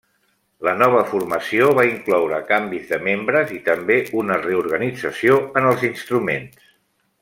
La 0.67 0.71
nova 0.77 1.03
formació 1.11 1.67
va 1.81 1.85
incloure 1.89 2.41
canvis 2.49 2.89
de 2.95 3.01
membres 3.11 3.55
i 3.59 3.61
també 3.71 4.01
una 4.25 4.41
reorganització 4.49 5.41
en 5.63 5.73
els 5.75 5.89
instruments. 5.95 6.63